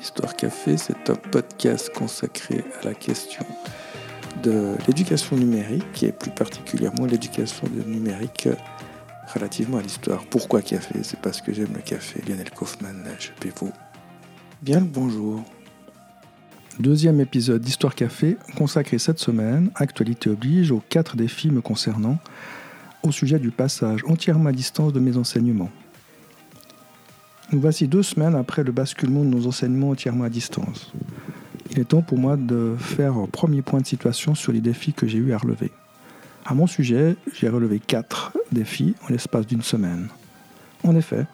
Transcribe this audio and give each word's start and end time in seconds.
Histoire 0.00 0.34
Café, 0.34 0.78
c'est 0.78 1.10
un 1.10 1.14
podcast 1.14 1.92
consacré 1.94 2.64
à 2.80 2.86
la 2.86 2.94
question 2.94 3.44
de 4.42 4.74
l'éducation 4.86 5.36
numérique 5.36 6.02
et 6.02 6.10
plus 6.10 6.30
particulièrement 6.30 7.04
l'éducation 7.04 7.68
numérique 7.86 8.48
relativement 9.34 9.76
à 9.76 9.82
l'histoire. 9.82 10.24
Pourquoi 10.30 10.62
café? 10.62 11.00
C'est 11.02 11.20
parce 11.20 11.42
que 11.42 11.52
j'aime 11.52 11.74
le 11.74 11.82
café. 11.82 12.22
Lionel 12.26 12.50
Kaufmann, 12.50 13.04
vous 13.56 13.72
Bien 14.62 14.80
le 14.80 14.86
bonjour. 14.86 15.44
Deuxième 16.78 17.20
épisode 17.20 17.60
d'Histoire 17.60 17.94
Café 17.94 18.38
consacré 18.56 18.98
cette 18.98 19.18
semaine, 19.18 19.70
actualité 19.74 20.30
oblige, 20.30 20.72
aux 20.72 20.82
quatre 20.88 21.14
défis 21.14 21.50
me 21.50 21.60
concernant 21.60 22.16
au 23.02 23.12
sujet 23.12 23.38
du 23.38 23.50
passage 23.50 24.00
entièrement 24.06 24.48
à 24.48 24.52
distance 24.52 24.94
de 24.94 25.00
mes 25.00 25.18
enseignements. 25.18 25.70
Nous 27.52 27.60
voici 27.60 27.88
deux 27.88 28.04
semaines 28.04 28.36
après 28.36 28.62
le 28.62 28.70
basculement 28.70 29.24
de 29.24 29.28
nos 29.28 29.48
enseignements 29.48 29.90
entièrement 29.90 30.22
à 30.22 30.28
distance. 30.28 30.92
Il 31.72 31.80
est 31.80 31.84
temps 31.84 32.00
pour 32.00 32.16
moi 32.16 32.36
de 32.36 32.76
faire 32.78 33.16
un 33.16 33.26
premier 33.26 33.60
point 33.60 33.80
de 33.80 33.86
situation 33.86 34.36
sur 34.36 34.52
les 34.52 34.60
défis 34.60 34.92
que 34.92 35.08
j'ai 35.08 35.18
eu 35.18 35.32
à 35.32 35.38
relever. 35.38 35.72
À 36.46 36.54
mon 36.54 36.68
sujet, 36.68 37.16
j'ai 37.34 37.48
relevé 37.48 37.80
quatre 37.80 38.32
défis 38.52 38.94
en 39.04 39.12
l'espace 39.12 39.48
d'une 39.48 39.62
semaine. 39.62 40.06
En 40.84 40.94
effet, 40.94 41.26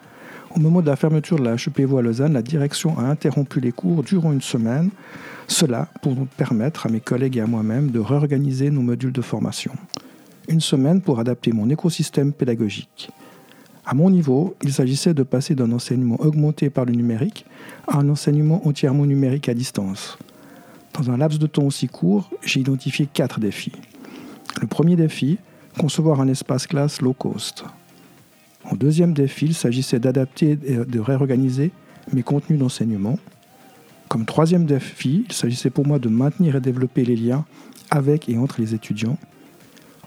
au 0.54 0.58
moment 0.58 0.80
de 0.80 0.86
la 0.86 0.96
fermeture 0.96 1.38
de 1.38 1.44
la 1.44 1.54
HEPVO 1.54 1.98
à 1.98 2.02
Lausanne, 2.02 2.32
la 2.32 2.40
direction 2.40 2.98
a 2.98 3.02
interrompu 3.02 3.60
les 3.60 3.72
cours 3.72 4.02
durant 4.02 4.32
une 4.32 4.40
semaine, 4.40 4.88
cela 5.48 5.88
pour 6.00 6.16
permettre 6.38 6.86
à 6.86 6.88
mes 6.88 7.00
collègues 7.00 7.36
et 7.36 7.42
à 7.42 7.46
moi-même 7.46 7.90
de 7.90 8.00
réorganiser 8.00 8.70
nos 8.70 8.80
modules 8.80 9.12
de 9.12 9.20
formation. 9.20 9.72
Une 10.48 10.62
semaine 10.62 11.02
pour 11.02 11.20
adapter 11.20 11.52
mon 11.52 11.68
écosystème 11.68 12.32
pédagogique. 12.32 13.10
À 13.88 13.94
mon 13.94 14.10
niveau, 14.10 14.56
il 14.62 14.72
s'agissait 14.72 15.14
de 15.14 15.22
passer 15.22 15.54
d'un 15.54 15.70
enseignement 15.70 16.16
augmenté 16.20 16.70
par 16.70 16.84
le 16.84 16.92
numérique 16.92 17.46
à 17.86 17.98
un 17.98 18.08
enseignement 18.08 18.66
entièrement 18.66 19.06
numérique 19.06 19.48
à 19.48 19.54
distance. 19.54 20.18
Dans 20.94 21.08
un 21.12 21.16
laps 21.16 21.38
de 21.38 21.46
temps 21.46 21.62
aussi 21.62 21.86
court, 21.86 22.28
j'ai 22.42 22.58
identifié 22.58 23.06
quatre 23.06 23.38
défis. 23.38 23.70
Le 24.60 24.66
premier 24.66 24.96
défi, 24.96 25.38
concevoir 25.78 26.20
un 26.20 26.26
espace 26.26 26.66
classe 26.66 27.00
low 27.00 27.12
cost. 27.12 27.64
En 28.64 28.74
deuxième 28.74 29.12
défi, 29.12 29.46
il 29.46 29.54
s'agissait 29.54 30.00
d'adapter 30.00 30.58
et 30.66 30.78
de 30.78 31.00
réorganiser 31.00 31.70
mes 32.12 32.24
contenus 32.24 32.58
d'enseignement. 32.58 33.20
Comme 34.08 34.26
troisième 34.26 34.64
défi, 34.64 35.26
il 35.28 35.32
s'agissait 35.32 35.70
pour 35.70 35.86
moi 35.86 36.00
de 36.00 36.08
maintenir 36.08 36.56
et 36.56 36.60
développer 36.60 37.04
les 37.04 37.14
liens 37.14 37.44
avec 37.90 38.28
et 38.28 38.36
entre 38.36 38.60
les 38.60 38.74
étudiants. 38.74 39.16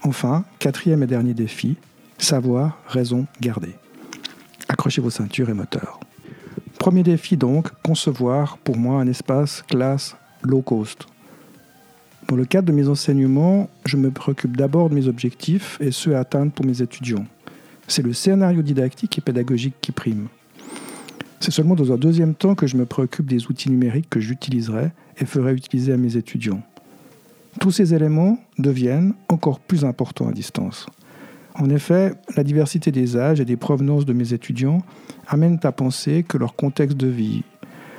Enfin, 0.02 0.44
quatrième 0.58 1.02
et 1.02 1.06
dernier 1.06 1.32
défi, 1.32 1.76
savoir, 2.24 2.78
raison, 2.86 3.26
garder. 3.40 3.74
Accrochez 4.68 5.00
vos 5.00 5.10
ceintures 5.10 5.50
et 5.50 5.54
moteurs. 5.54 6.00
Premier 6.78 7.02
défi 7.02 7.36
donc, 7.36 7.68
concevoir 7.82 8.58
pour 8.58 8.76
moi 8.76 9.00
un 9.00 9.06
espace 9.06 9.62
classe 9.68 10.16
low 10.42 10.62
cost. 10.62 11.06
Dans 12.28 12.36
le 12.36 12.44
cadre 12.44 12.68
de 12.68 12.72
mes 12.72 12.88
enseignements, 12.88 13.68
je 13.84 13.96
me 13.96 14.10
préoccupe 14.10 14.56
d'abord 14.56 14.88
de 14.88 14.94
mes 14.94 15.08
objectifs 15.08 15.76
et 15.80 15.90
ceux 15.90 16.14
à 16.14 16.20
atteindre 16.20 16.52
pour 16.52 16.64
mes 16.64 16.80
étudiants. 16.80 17.26
C'est 17.88 18.02
le 18.02 18.12
scénario 18.12 18.62
didactique 18.62 19.18
et 19.18 19.20
pédagogique 19.20 19.74
qui 19.80 19.90
prime. 19.90 20.28
C'est 21.40 21.50
seulement 21.50 21.74
dans 21.74 21.92
un 21.92 21.96
deuxième 21.96 22.34
temps 22.34 22.54
que 22.54 22.66
je 22.66 22.76
me 22.76 22.86
préoccupe 22.86 23.26
des 23.26 23.46
outils 23.46 23.70
numériques 23.70 24.10
que 24.10 24.20
j'utiliserai 24.20 24.92
et 25.18 25.24
ferai 25.24 25.54
utiliser 25.54 25.92
à 25.92 25.96
mes 25.96 26.16
étudiants. 26.16 26.62
Tous 27.58 27.72
ces 27.72 27.94
éléments 27.94 28.38
deviennent 28.58 29.14
encore 29.28 29.58
plus 29.58 29.84
importants 29.84 30.28
à 30.28 30.32
distance. 30.32 30.86
En 31.60 31.68
effet, 31.68 32.14
la 32.38 32.42
diversité 32.42 32.90
des 32.90 33.18
âges 33.18 33.38
et 33.38 33.44
des 33.44 33.58
provenances 33.58 34.06
de 34.06 34.14
mes 34.14 34.32
étudiants 34.32 34.78
amène 35.28 35.60
à 35.62 35.72
penser 35.72 36.22
que 36.22 36.38
leur 36.38 36.56
contexte 36.56 36.96
de 36.96 37.06
vie, 37.06 37.42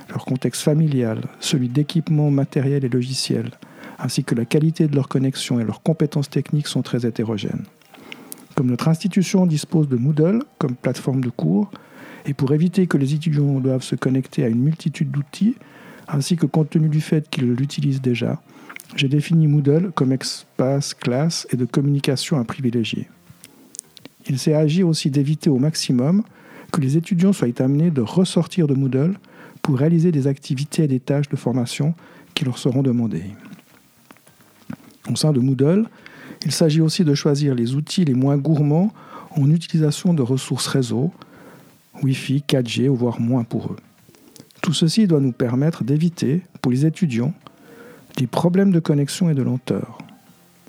leur 0.10 0.26
contexte 0.26 0.64
familial, 0.64 1.26
celui 1.40 1.70
d'équipement 1.70 2.32
matériel 2.32 2.84
et 2.84 2.90
logiciel, 2.90 3.52
ainsi 4.00 4.24
que 4.24 4.34
la 4.34 4.46
qualité 4.46 4.88
de 4.88 4.96
leur 4.96 5.08
connexion 5.08 5.60
et 5.60 5.64
leurs 5.64 5.84
compétences 5.84 6.32
techniques 6.32 6.66
sont 6.66 6.82
très 6.82 7.06
hétérogènes. 7.06 7.66
Comme 8.56 8.72
notre 8.72 8.88
institution 8.88 9.46
dispose 9.46 9.88
de 9.88 9.96
Moodle 9.96 10.42
comme 10.58 10.76
plateforme 10.76 11.24
de 11.24 11.30
cours, 11.30 11.70
et 12.26 12.34
pour 12.34 12.54
éviter 12.54 12.88
que 12.88 12.98
les 12.98 13.14
étudiants 13.14 13.60
doivent 13.60 13.84
se 13.84 13.96
connecter 13.96 14.44
à 14.44 14.48
une 14.48 14.64
multitude 14.64 15.12
d'outils, 15.12 15.56
ainsi 16.08 16.36
que 16.36 16.48
compte 16.48 16.72
tenu 16.72 16.90
du 16.90 17.00
fait 17.00 17.30
qu'ils 17.30 17.54
l'utilisent 17.54 18.02
déjà, 18.02 18.42
j'ai 18.96 19.08
défini 19.08 19.46
Moodle 19.46 19.92
comme 19.94 20.14
espace 20.14 20.96
classe 20.96 21.46
et 21.52 21.58
de 21.58 21.66
communication 21.66 22.40
à 22.40 22.44
privilégier. 22.44 23.08
Il 24.32 24.40
s'est 24.40 24.54
agi 24.54 24.82
aussi 24.82 25.12
d'éviter 25.12 25.50
au 25.50 25.58
maximum 25.58 26.24
que 26.72 26.80
les 26.80 26.96
étudiants 26.96 27.34
soient 27.34 27.62
amenés 27.62 27.92
de 27.92 28.00
ressortir 28.00 28.66
de 28.66 28.74
Moodle 28.74 29.20
pour 29.62 29.78
réaliser 29.78 30.14
des 30.14 30.26
activités 30.26 30.86
et 30.86 30.88
des 30.88 31.02
tâches 31.02 31.28
de 31.28 31.36
formation 31.36 31.94
qui 32.34 32.46
leur 32.46 32.58
seront 32.58 32.82
demandées. 32.82 33.26
Au 35.12 35.18
sein 35.18 35.34
de 35.34 35.42
Moodle, 35.42 35.86
il 36.46 36.54
s'agit 36.54 36.80
aussi 36.80 37.04
de 37.04 37.14
choisir 37.14 37.54
les 37.56 37.76
outils 37.76 38.06
les 38.06 38.14
moins 38.14 38.38
gourmands 38.38 38.94
en 39.32 39.52
utilisation 39.52 40.14
de 40.14 40.22
ressources 40.22 40.68
réseau, 40.68 41.12
Wi-Fi, 42.02 42.46
4G, 42.48 42.88
ou 42.88 42.96
voire 42.96 43.20
moins 43.20 43.44
pour 43.44 43.74
eux. 43.74 43.78
Tout 44.62 44.72
ceci 44.72 45.08
doit 45.08 45.20
nous 45.20 45.34
permettre 45.34 45.84
d'éviter, 45.84 46.40
pour 46.62 46.72
les 46.72 46.86
étudiants, 46.86 47.34
des 48.16 48.28
problèmes 48.28 48.72
de 48.72 48.80
connexion 48.80 49.30
et 49.30 49.34
de 49.34 49.44
lenteur. 49.44 49.98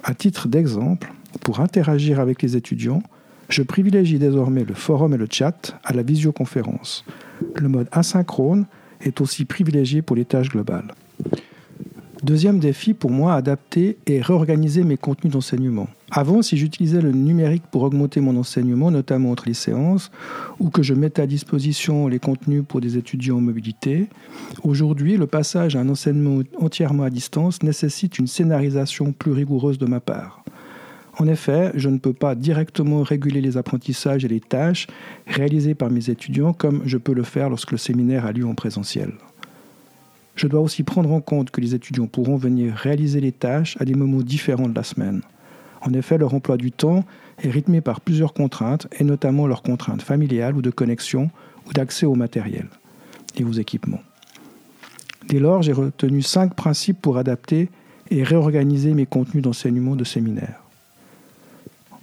À 0.03 0.15
titre 0.15 0.49
d'exemple, 0.49 1.13
pour 1.43 1.61
interagir 1.61 2.19
avec 2.19 2.43
les 2.43 2.57
étudiants, 2.57 3.05
je 3.49 3.63
privilégie 3.63 4.19
désormais 4.19 4.65
le 4.65 4.75
forum 4.75 5.15
et 5.15 5.19
le 5.19 5.29
chat 5.31 5.79
à 5.85 5.93
la 5.93 6.03
visioconférence. 6.03 7.05
Le 7.57 7.69
mode 7.69 7.89
asynchrone 7.93 8.67
est 9.01 9.21
aussi 9.21 9.45
privilégié 9.45 10.03
pour 10.03 10.17
les 10.17 10.25
tâches 10.25 10.51
globales. 10.51 10.95
Deuxième 12.23 12.61
défi 12.61 12.95
pour 12.95 13.11
moi, 13.11 13.35
adapter 13.35 13.99
et 14.07 14.21
réorganiser 14.21 14.85
mes 14.85 14.97
contenus 14.97 15.33
d'enseignement. 15.33 15.89
Avant, 16.13 16.41
si 16.41 16.57
j'utilisais 16.57 17.01
le 17.01 17.11
numérique 17.11 17.65
pour 17.69 17.83
augmenter 17.83 18.21
mon 18.21 18.37
enseignement, 18.37 18.93
notamment 18.93 19.33
entre 19.33 19.49
les 19.49 19.55
séances, 19.55 20.13
ou 20.61 20.71
que 20.71 20.85
je 20.85 20.95
mettais 20.95 21.23
à 21.23 21.27
disposition 21.27 22.07
les 22.07 22.21
contenus 22.21 22.63
pour 22.69 22.81
des 22.81 22.97
étudiants 22.97 23.39
en 23.39 23.41
mobilité, 23.41 24.07
aujourd'hui, 24.63 25.17
le 25.17 25.27
passage 25.27 25.75
à 25.75 25.81
un 25.81 25.89
enseignement 25.89 26.43
entièrement 26.61 27.03
à 27.03 27.11
distance 27.11 27.63
nécessite 27.65 28.21
une 28.21 28.29
scénarisation 28.29 29.13
plus 29.13 29.33
rigoureuse 29.33 29.79
de 29.79 29.87
ma 29.87 29.99
part. 29.99 30.45
En 31.23 31.29
effet, 31.29 31.71
je 31.77 31.89
ne 31.89 31.99
peux 31.99 32.13
pas 32.13 32.35
directement 32.35 33.05
réguler 33.05 33.41
les 33.41 33.57
apprentissages 33.57 34.25
et 34.25 34.29
les 34.29 34.41
tâches 34.41 34.89
réalisées 35.29 35.77
par 35.77 35.89
mes 35.89 36.11
étudiants 36.11 36.53
comme 36.53 36.83
je 36.85 36.99
peux 36.99 37.15
le 37.15 37.23
faire 37.23 37.49
lorsque 37.49 37.71
le 37.71 37.79
séminaire 37.79 38.27
a 38.27 38.33
lieu 38.33 38.45
en 38.45 38.57
présentiel. 38.57 39.13
Je 40.35 40.49
dois 40.49 40.59
aussi 40.59 40.83
prendre 40.83 41.13
en 41.13 41.21
compte 41.21 41.53
que 41.53 41.61
les 41.61 41.77
étudiants 41.77 42.09
pourront 42.09 42.35
venir 42.35 42.75
réaliser 42.75 43.21
les 43.21 43.31
tâches 43.31 43.77
à 43.79 43.85
des 43.85 43.95
moments 43.95 44.21
différents 44.21 44.69
de 44.69 44.75
la 44.75 44.83
semaine. 44.83 45.23
En 45.83 45.93
effet, 45.93 46.19
leur 46.19 46.35
emploi 46.35 46.57
du 46.57 46.73
temps 46.73 47.05
est 47.41 47.51
rythmé 47.51 47.81
par 47.81 48.01
plusieurs 48.01 48.35
contraintes, 48.35 48.89
et 48.99 49.05
notamment 49.05 49.47
leurs 49.47 49.63
contraintes 49.63 50.03
familiales 50.03 50.57
ou 50.57 50.61
de 50.61 50.71
connexion 50.71 51.31
ou 51.69 51.73
d'accès 51.73 52.05
au 52.05 52.17
matériel 52.17 52.67
et 53.37 53.45
aux 53.45 53.53
équipements. 53.53 54.03
Dès 55.29 55.39
lors, 55.39 55.63
j'ai 55.63 55.73
retenu 55.73 56.21
cinq 56.21 56.57
principes 56.57 57.01
pour 57.01 57.17
adapter 57.17 57.71
et 58.11 58.25
réorganiser 58.25 58.93
mes 58.93 59.07
contenus 59.07 59.45
d'enseignement 59.45 59.95
de 59.95 60.03
séminaire. 60.03 60.62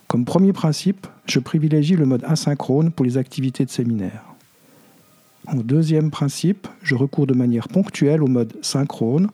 Comme 0.10 0.26
premier 0.26 0.54
principe, 0.54 1.06
je 1.28 1.38
privilégie 1.38 1.96
le 1.96 2.08
mode 2.08 2.24
asynchrone 2.24 2.90
pour 2.90 3.06
les 3.06 3.20
activités 3.20 3.64
de 3.64 3.70
séminaire. 3.70 4.24
En 5.46 5.58
deuxième 5.58 6.10
principe, 6.10 6.68
je 6.82 6.96
recours 6.96 7.28
de 7.28 7.36
manière 7.36 7.68
ponctuelle 7.68 8.24
au 8.24 8.28
mode 8.28 8.52
synchrone 8.64 9.30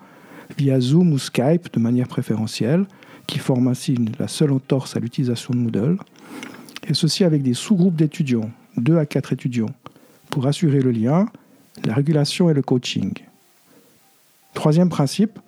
via 0.57 0.81
Zoom 0.81 1.13
ou 1.13 1.17
Skype 1.17 1.73
de 1.73 1.79
manière 1.79 2.09
préférentielle, 2.09 2.85
qui 3.25 3.39
forme 3.39 3.69
ainsi 3.69 3.95
la 4.19 4.27
seule 4.27 4.51
entorse 4.51 4.97
à 4.97 4.99
l'utilisation 4.99 5.53
de 5.53 5.59
Moodle, 5.59 5.97
et 6.85 6.93
ceci 6.93 7.23
avec 7.23 7.41
des 7.41 7.53
sous-groupes 7.53 7.95
d'étudiants, 7.95 8.51
2 8.75 8.97
à 8.97 9.05
4 9.05 9.31
étudiants, 9.31 9.73
pour 10.29 10.45
assurer 10.45 10.81
le 10.81 10.91
lien, 10.91 11.27
la 11.85 11.93
régulation 11.93 12.49
et 12.49 12.53
le 12.53 12.61
coaching. 12.61 13.13
Troisième 14.53 14.89
principe, 14.89 15.39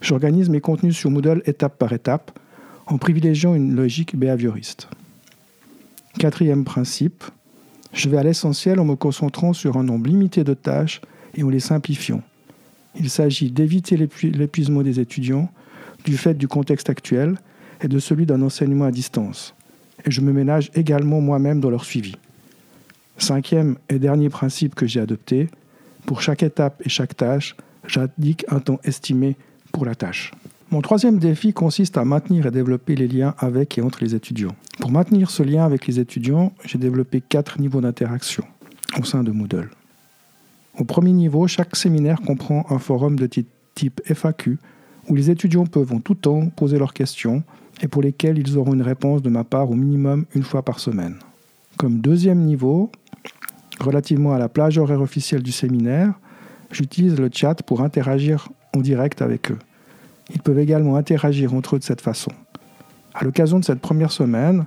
j'organise 0.00 0.48
mes 0.48 0.62
contenus 0.62 0.96
sur 0.96 1.10
Moodle 1.10 1.42
étape 1.44 1.76
par 1.76 1.92
étape 1.92 2.39
en 2.90 2.98
privilégiant 2.98 3.54
une 3.54 3.76
logique 3.76 4.16
behavioriste. 4.16 4.88
Quatrième 6.18 6.64
principe, 6.64 7.24
je 7.92 8.08
vais 8.08 8.18
à 8.18 8.22
l'essentiel 8.24 8.80
en 8.80 8.84
me 8.84 8.96
concentrant 8.96 9.52
sur 9.52 9.76
un 9.76 9.84
nombre 9.84 10.08
limité 10.08 10.42
de 10.42 10.54
tâches 10.54 11.00
et 11.34 11.44
en 11.44 11.48
les 11.48 11.60
simplifiant. 11.60 12.22
Il 12.98 13.08
s'agit 13.08 13.52
d'éviter 13.52 13.96
l'épuisement 13.96 14.82
des 14.82 14.98
étudiants 14.98 15.50
du 16.04 16.16
fait 16.16 16.34
du 16.34 16.48
contexte 16.48 16.90
actuel 16.90 17.38
et 17.80 17.86
de 17.86 17.98
celui 18.00 18.26
d'un 18.26 18.42
enseignement 18.42 18.86
à 18.86 18.90
distance. 18.90 19.54
Et 20.04 20.10
je 20.10 20.20
me 20.20 20.32
ménage 20.32 20.70
également 20.74 21.20
moi-même 21.20 21.60
dans 21.60 21.70
leur 21.70 21.84
suivi. 21.84 22.16
Cinquième 23.18 23.76
et 23.88 24.00
dernier 24.00 24.30
principe 24.30 24.74
que 24.74 24.86
j'ai 24.86 25.00
adopté, 25.00 25.48
pour 26.06 26.22
chaque 26.22 26.42
étape 26.42 26.82
et 26.84 26.88
chaque 26.88 27.16
tâche, 27.16 27.54
j'indique 27.86 28.44
un 28.48 28.58
temps 28.58 28.80
estimé 28.82 29.36
pour 29.70 29.84
la 29.84 29.94
tâche. 29.94 30.32
Mon 30.72 30.82
troisième 30.82 31.18
défi 31.18 31.52
consiste 31.52 31.98
à 31.98 32.04
maintenir 32.04 32.46
et 32.46 32.52
développer 32.52 32.94
les 32.94 33.08
liens 33.08 33.34
avec 33.38 33.76
et 33.76 33.82
entre 33.82 34.04
les 34.04 34.14
étudiants. 34.14 34.54
Pour 34.78 34.92
maintenir 34.92 35.28
ce 35.28 35.42
lien 35.42 35.64
avec 35.64 35.88
les 35.88 35.98
étudiants, 35.98 36.52
j'ai 36.64 36.78
développé 36.78 37.20
quatre 37.20 37.58
niveaux 37.58 37.80
d'interaction 37.80 38.44
au 38.96 39.02
sein 39.02 39.24
de 39.24 39.32
Moodle. 39.32 39.68
Au 40.78 40.84
premier 40.84 41.10
niveau, 41.10 41.48
chaque 41.48 41.74
séminaire 41.74 42.20
comprend 42.20 42.66
un 42.70 42.78
forum 42.78 43.16
de 43.16 43.26
type 43.26 44.00
FAQ 44.04 44.58
où 45.08 45.16
les 45.16 45.28
étudiants 45.28 45.66
peuvent 45.66 45.92
en 45.92 45.98
tout 45.98 46.14
temps 46.14 46.50
poser 46.50 46.78
leurs 46.78 46.94
questions 46.94 47.42
et 47.82 47.88
pour 47.88 48.00
lesquelles 48.00 48.38
ils 48.38 48.56
auront 48.56 48.74
une 48.74 48.82
réponse 48.82 49.22
de 49.22 49.28
ma 49.28 49.42
part 49.42 49.72
au 49.72 49.74
minimum 49.74 50.24
une 50.36 50.44
fois 50.44 50.62
par 50.62 50.78
semaine. 50.78 51.16
Comme 51.78 51.98
deuxième 52.00 52.44
niveau, 52.44 52.92
relativement 53.80 54.34
à 54.34 54.38
la 54.38 54.48
plage 54.48 54.78
horaire 54.78 55.00
officielle 55.00 55.42
du 55.42 55.50
séminaire, 55.50 56.14
j'utilise 56.70 57.18
le 57.18 57.28
chat 57.32 57.60
pour 57.60 57.80
interagir 57.80 58.48
en 58.72 58.80
direct 58.80 59.20
avec 59.20 59.50
eux. 59.50 59.58
Ils 60.34 60.40
peuvent 60.40 60.58
également 60.58 60.96
interagir 60.96 61.54
entre 61.54 61.76
eux 61.76 61.78
de 61.78 61.84
cette 61.84 62.00
façon. 62.00 62.30
À 63.14 63.24
l'occasion 63.24 63.58
de 63.58 63.64
cette 63.64 63.80
première 63.80 64.12
semaine, 64.12 64.66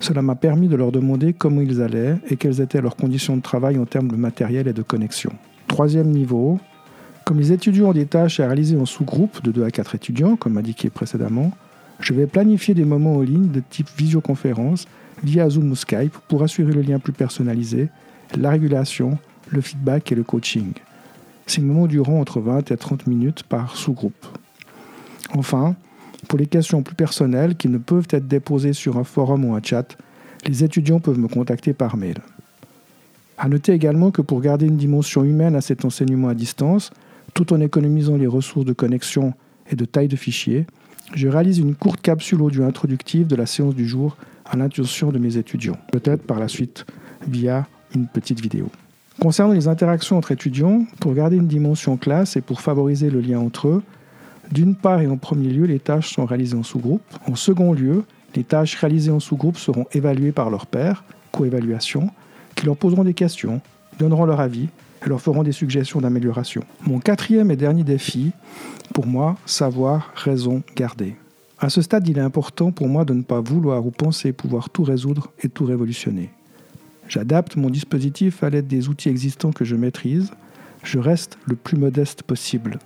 cela 0.00 0.22
m'a 0.22 0.34
permis 0.34 0.68
de 0.68 0.76
leur 0.76 0.90
demander 0.90 1.32
comment 1.32 1.60
ils 1.60 1.80
allaient 1.80 2.16
et 2.28 2.36
quelles 2.36 2.60
étaient 2.60 2.80
leurs 2.80 2.96
conditions 2.96 3.36
de 3.36 3.42
travail 3.42 3.78
en 3.78 3.84
termes 3.84 4.08
de 4.08 4.16
matériel 4.16 4.66
et 4.66 4.72
de 4.72 4.82
connexion. 4.82 5.32
Troisième 5.68 6.10
niveau, 6.10 6.58
comme 7.24 7.38
les 7.38 7.52
étudiants 7.52 7.90
ont 7.90 7.92
des 7.92 8.06
tâches 8.06 8.40
à 8.40 8.46
réaliser 8.46 8.76
en 8.76 8.86
sous-groupe 8.86 9.42
de 9.42 9.52
2 9.52 9.64
à 9.64 9.70
4 9.70 9.94
étudiants, 9.94 10.36
comme 10.36 10.58
indiqué 10.58 10.90
précédemment, 10.90 11.52
je 12.00 12.14
vais 12.14 12.26
planifier 12.26 12.74
des 12.74 12.84
moments 12.84 13.16
en 13.16 13.20
ligne 13.20 13.50
de 13.50 13.60
type 13.60 13.88
visioconférence 13.96 14.86
via 15.22 15.48
Zoom 15.48 15.70
ou 15.70 15.76
Skype 15.76 16.16
pour 16.26 16.42
assurer 16.42 16.72
le 16.72 16.82
lien 16.82 16.98
plus 16.98 17.12
personnalisé, 17.12 17.88
la 18.36 18.50
régulation, 18.50 19.18
le 19.50 19.60
feedback 19.60 20.10
et 20.10 20.14
le 20.16 20.24
coaching. 20.24 20.72
Ces 21.46 21.60
moments 21.60 21.86
dureront 21.86 22.20
entre 22.20 22.40
20 22.40 22.72
et 22.72 22.76
30 22.76 23.06
minutes 23.06 23.44
par 23.44 23.76
sous-groupe. 23.76 24.26
Enfin, 25.36 25.76
pour 26.28 26.38
les 26.38 26.46
questions 26.46 26.82
plus 26.82 26.94
personnelles 26.94 27.56
qui 27.56 27.68
ne 27.68 27.78
peuvent 27.78 28.08
être 28.10 28.28
déposées 28.28 28.72
sur 28.72 28.96
un 28.96 29.04
forum 29.04 29.44
ou 29.44 29.54
un 29.54 29.62
chat, 29.62 29.96
les 30.46 30.64
étudiants 30.64 31.00
peuvent 31.00 31.18
me 31.18 31.28
contacter 31.28 31.72
par 31.72 31.96
mail. 31.96 32.18
À 33.38 33.48
noter 33.48 33.72
également 33.72 34.10
que 34.10 34.22
pour 34.22 34.40
garder 34.40 34.66
une 34.66 34.76
dimension 34.76 35.24
humaine 35.24 35.56
à 35.56 35.60
cet 35.60 35.84
enseignement 35.84 36.28
à 36.28 36.34
distance, 36.34 36.90
tout 37.34 37.52
en 37.52 37.60
économisant 37.60 38.16
les 38.16 38.26
ressources 38.26 38.66
de 38.66 38.72
connexion 38.72 39.32
et 39.70 39.76
de 39.76 39.84
taille 39.84 40.08
de 40.08 40.16
fichier, 40.16 40.66
je 41.14 41.28
réalise 41.28 41.58
une 41.58 41.74
courte 41.74 42.00
capsule 42.00 42.42
audio 42.42 42.64
introductive 42.64 43.26
de 43.26 43.36
la 43.36 43.46
séance 43.46 43.74
du 43.74 43.86
jour 43.86 44.16
à 44.44 44.56
l'intention 44.56 45.10
de 45.10 45.18
mes 45.18 45.36
étudiants, 45.36 45.78
peut-être 45.92 46.22
par 46.22 46.38
la 46.38 46.48
suite 46.48 46.86
via 47.26 47.66
une 47.94 48.06
petite 48.06 48.40
vidéo. 48.40 48.70
Concernant 49.20 49.52
les 49.52 49.68
interactions 49.68 50.16
entre 50.16 50.32
étudiants, 50.32 50.84
pour 51.00 51.14
garder 51.14 51.36
une 51.36 51.46
dimension 51.46 51.96
classe 51.96 52.36
et 52.36 52.40
pour 52.40 52.60
favoriser 52.60 53.10
le 53.10 53.20
lien 53.20 53.38
entre 53.38 53.68
eux, 53.68 53.82
d'une 54.52 54.74
part 54.74 55.00
et 55.00 55.06
en 55.06 55.16
premier 55.16 55.48
lieu, 55.48 55.64
les 55.64 55.78
tâches 55.78 56.12
sont 56.12 56.26
réalisées 56.26 56.56
en 56.56 56.62
sous-groupe. 56.62 57.02
En 57.26 57.34
second 57.34 57.72
lieu, 57.72 58.04
les 58.36 58.44
tâches 58.44 58.76
réalisées 58.76 59.10
en 59.10 59.18
sous-groupe 59.18 59.56
seront 59.56 59.86
évaluées 59.92 60.32
par 60.32 60.50
leurs 60.50 60.66
pairs, 60.66 61.04
coévaluation, 61.32 62.10
qui 62.54 62.66
leur 62.66 62.76
poseront 62.76 63.04
des 63.04 63.14
questions, 63.14 63.62
donneront 63.98 64.26
leur 64.26 64.40
avis 64.40 64.68
et 65.04 65.08
leur 65.08 65.20
feront 65.20 65.42
des 65.42 65.52
suggestions 65.52 66.00
d'amélioration. 66.00 66.62
Mon 66.86 67.00
quatrième 67.00 67.50
et 67.50 67.56
dernier 67.56 67.82
défi, 67.82 68.32
pour 68.92 69.06
moi, 69.06 69.36
savoir, 69.46 70.12
raison, 70.14 70.62
garder. 70.76 71.16
À 71.58 71.70
ce 71.70 71.80
stade, 71.80 72.06
il 72.08 72.18
est 72.18 72.22
important 72.22 72.72
pour 72.72 72.88
moi 72.88 73.04
de 73.04 73.14
ne 73.14 73.22
pas 73.22 73.40
vouloir 73.40 73.86
ou 73.86 73.90
penser 73.90 74.32
pouvoir 74.32 74.68
tout 74.68 74.82
résoudre 74.82 75.32
et 75.42 75.48
tout 75.48 75.64
révolutionner. 75.64 76.30
J'adapte 77.08 77.56
mon 77.56 77.70
dispositif 77.70 78.42
à 78.42 78.50
l'aide 78.50 78.66
des 78.66 78.88
outils 78.88 79.08
existants 79.08 79.52
que 79.52 79.64
je 79.64 79.76
maîtrise. 79.76 80.30
Je 80.82 80.98
reste 80.98 81.38
le 81.46 81.56
plus 81.56 81.76
modeste 81.76 82.22
possible. 82.22 82.78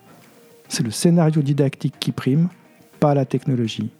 C'est 0.68 0.82
le 0.82 0.90
scénario 0.90 1.42
didactique 1.42 1.94
qui 2.00 2.12
prime, 2.12 2.48
pas 3.00 3.14
la 3.14 3.24
technologie. 3.24 3.90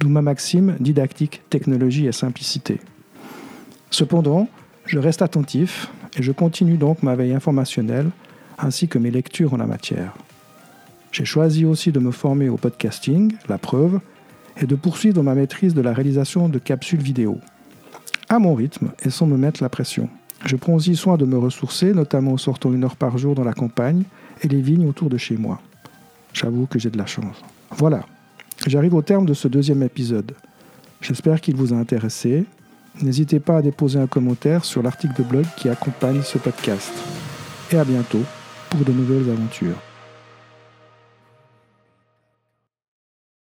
D'où 0.00 0.08
ma 0.08 0.22
maxime 0.22 0.76
didactique, 0.80 1.42
technologie 1.50 2.06
et 2.06 2.12
simplicité. 2.12 2.80
Cependant, 3.90 4.48
je 4.84 4.98
reste 4.98 5.22
attentif 5.22 5.90
et 6.16 6.22
je 6.22 6.32
continue 6.32 6.76
donc 6.76 7.02
ma 7.02 7.16
veille 7.16 7.34
informationnelle 7.34 8.10
ainsi 8.58 8.88
que 8.88 8.98
mes 8.98 9.10
lectures 9.10 9.54
en 9.54 9.58
la 9.58 9.66
matière. 9.66 10.14
J'ai 11.12 11.24
choisi 11.24 11.64
aussi 11.64 11.90
de 11.90 12.00
me 12.00 12.10
former 12.10 12.48
au 12.48 12.56
podcasting, 12.56 13.34
la 13.48 13.58
preuve, 13.58 14.00
et 14.60 14.66
de 14.66 14.74
poursuivre 14.74 15.22
ma 15.22 15.34
maîtrise 15.34 15.74
de 15.74 15.80
la 15.80 15.92
réalisation 15.92 16.48
de 16.48 16.58
capsules 16.58 17.02
vidéo. 17.02 17.38
À 18.28 18.38
mon 18.38 18.54
rythme 18.54 18.90
et 19.04 19.10
sans 19.10 19.26
me 19.26 19.36
mettre 19.36 19.62
la 19.62 19.68
pression. 19.68 20.08
Je 20.44 20.56
prends 20.56 20.74
aussi 20.74 20.96
soin 20.96 21.16
de 21.16 21.24
me 21.24 21.38
ressourcer, 21.38 21.92
notamment 21.94 22.32
en 22.32 22.36
sortant 22.36 22.72
une 22.72 22.84
heure 22.84 22.96
par 22.96 23.18
jour 23.18 23.34
dans 23.34 23.44
la 23.44 23.54
campagne 23.54 24.02
et 24.42 24.48
les 24.48 24.60
vignes 24.60 24.88
autour 24.88 25.08
de 25.08 25.16
chez 25.16 25.36
moi. 25.36 25.60
J'avoue 26.40 26.66
que 26.66 26.78
j'ai 26.78 26.90
de 26.90 26.98
la 26.98 27.06
chance. 27.06 27.36
Voilà, 27.72 28.06
j'arrive 28.64 28.94
au 28.94 29.02
terme 29.02 29.26
de 29.26 29.34
ce 29.34 29.48
deuxième 29.48 29.82
épisode. 29.82 30.34
J'espère 31.00 31.40
qu'il 31.40 31.56
vous 31.56 31.74
a 31.74 31.76
intéressé. 31.76 32.44
N'hésitez 33.02 33.40
pas 33.40 33.56
à 33.56 33.62
déposer 33.62 33.98
un 33.98 34.06
commentaire 34.06 34.64
sur 34.64 34.80
l'article 34.80 35.14
de 35.18 35.24
blog 35.24 35.44
qui 35.56 35.68
accompagne 35.68 36.22
ce 36.22 36.38
podcast. 36.38 36.92
Et 37.72 37.76
à 37.76 37.84
bientôt 37.84 38.22
pour 38.70 38.84
de 38.84 38.92
nouvelles 38.92 39.28
aventures. 39.28 39.87